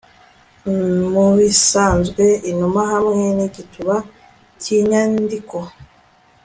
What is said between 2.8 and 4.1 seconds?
hamwe nigituba